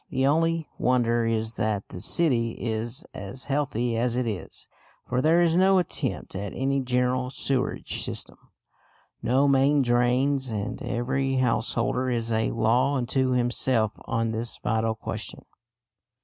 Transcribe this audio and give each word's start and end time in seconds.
The 0.09 0.25
only 0.25 0.67
wonder 0.79 1.27
is 1.27 1.53
that 1.61 1.89
the 1.89 2.01
city 2.01 2.53
is 2.59 3.05
as 3.13 3.45
healthy 3.45 3.95
as 3.95 4.15
it 4.15 4.25
is, 4.25 4.67
for 5.07 5.21
there 5.21 5.41
is 5.43 5.55
no 5.55 5.77
attempt 5.77 6.33
at 6.33 6.55
any 6.55 6.79
general 6.79 7.29
sewerage 7.29 8.03
system, 8.03 8.39
no 9.21 9.47
main 9.47 9.83
drains, 9.83 10.47
and 10.49 10.81
every 10.81 11.35
householder 11.35 12.09
is 12.09 12.31
a 12.31 12.49
law 12.49 12.95
unto 12.97 13.33
himself 13.33 13.91
on 14.05 14.31
this 14.31 14.57
vital 14.63 14.95
question. 14.95 15.45